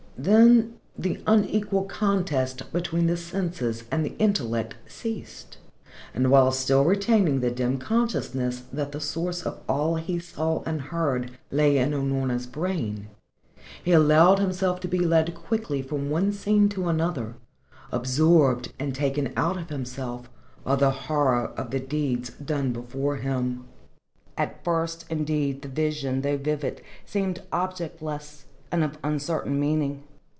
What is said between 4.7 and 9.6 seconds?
ceased, and while still retaining the dim consciousness that the source of